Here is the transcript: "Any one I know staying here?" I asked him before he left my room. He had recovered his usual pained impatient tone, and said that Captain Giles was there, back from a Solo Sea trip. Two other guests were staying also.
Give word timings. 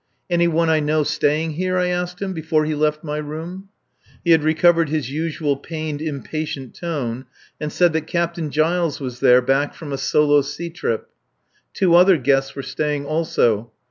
"Any 0.31 0.47
one 0.47 0.67
I 0.67 0.79
know 0.79 1.03
staying 1.03 1.51
here?" 1.51 1.77
I 1.77 1.89
asked 1.89 2.23
him 2.23 2.33
before 2.33 2.65
he 2.65 2.73
left 2.73 3.03
my 3.03 3.17
room. 3.17 3.69
He 4.25 4.31
had 4.31 4.43
recovered 4.43 4.89
his 4.89 5.11
usual 5.11 5.55
pained 5.57 6.01
impatient 6.01 6.73
tone, 6.73 7.25
and 7.59 7.71
said 7.71 7.93
that 7.93 8.07
Captain 8.07 8.49
Giles 8.49 8.99
was 8.99 9.19
there, 9.19 9.43
back 9.43 9.75
from 9.75 9.93
a 9.93 9.99
Solo 9.99 10.41
Sea 10.41 10.71
trip. 10.71 11.09
Two 11.75 11.93
other 11.93 12.17
guests 12.17 12.55
were 12.55 12.63
staying 12.63 13.05
also. 13.05 13.73